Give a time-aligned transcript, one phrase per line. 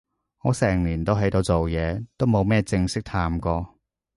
[0.41, 3.75] 我成年都喺度做嘢，都冇乜正式嘆過